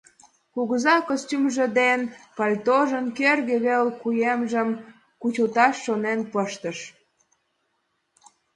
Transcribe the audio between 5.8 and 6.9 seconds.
шонен пыштыш.